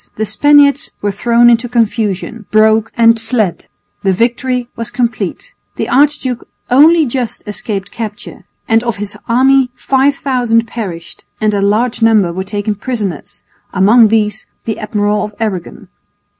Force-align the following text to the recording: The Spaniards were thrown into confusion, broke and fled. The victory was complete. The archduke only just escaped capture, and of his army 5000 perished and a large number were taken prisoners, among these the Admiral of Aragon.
The 0.15 0.25
Spaniards 0.25 0.89
were 1.03 1.11
thrown 1.11 1.47
into 1.47 1.69
confusion, 1.69 2.47
broke 2.49 2.91
and 2.97 3.19
fled. 3.21 3.67
The 4.01 4.11
victory 4.11 4.67
was 4.75 4.89
complete. 4.89 5.53
The 5.75 5.87
archduke 5.87 6.47
only 6.71 7.05
just 7.05 7.43
escaped 7.45 7.91
capture, 7.91 8.45
and 8.67 8.81
of 8.83 8.95
his 8.95 9.15
army 9.29 9.69
5000 9.75 10.65
perished 10.65 11.23
and 11.39 11.53
a 11.53 11.61
large 11.61 12.01
number 12.01 12.33
were 12.33 12.43
taken 12.43 12.73
prisoners, 12.73 13.43
among 13.73 14.07
these 14.07 14.47
the 14.65 14.79
Admiral 14.79 15.23
of 15.23 15.35
Aragon. 15.39 15.87